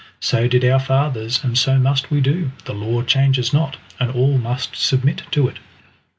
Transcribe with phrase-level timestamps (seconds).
[0.19, 2.49] So did our fathers, and so must we do.
[2.65, 5.59] The law changes not, and all must submit to it!"